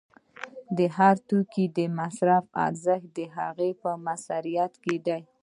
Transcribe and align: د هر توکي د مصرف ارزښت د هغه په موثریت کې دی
د 0.77 0.79
هر 0.97 1.15
توکي 1.29 1.65
د 1.77 1.79
مصرف 1.99 2.43
ارزښت 2.67 3.07
د 3.17 3.19
هغه 3.37 3.67
په 3.81 3.91
موثریت 4.05 4.73
کې 4.83 4.95
دی 5.05 5.21